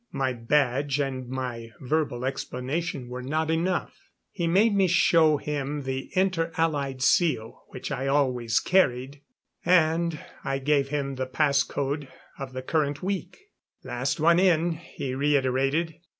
My 0.11 0.33
badge 0.33 0.99
and 0.99 1.29
my 1.29 1.73
verbal 1.79 2.25
explanation 2.25 3.07
were 3.07 3.21
not 3.21 3.51
enough. 3.51 4.09
He 4.31 4.47
made 4.47 4.73
me 4.75 4.87
show 4.87 5.37
him 5.37 5.83
the 5.83 6.09
Inter 6.15 6.51
Allied 6.57 7.03
seal 7.03 7.61
which 7.67 7.91
I 7.91 8.07
always 8.07 8.59
carried, 8.59 9.21
and 9.63 10.19
I 10.43 10.57
gave 10.57 10.87
him 10.89 11.17
the 11.17 11.27
pass 11.27 11.61
code 11.61 12.07
of 12.39 12.53
the 12.53 12.63
current 12.63 13.03
week. 13.03 13.51
"Last 13.83 14.19
one 14.19 14.39
in," 14.39 14.71
he 14.71 15.13
reiterated. 15.13 15.99